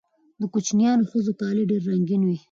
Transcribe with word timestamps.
د 0.39 0.41
کوچیانیو 0.53 1.09
ښځو 1.11 1.31
کالي 1.41 1.63
ډیر 1.69 1.81
رنګین 1.91 2.21
وي. 2.25 2.37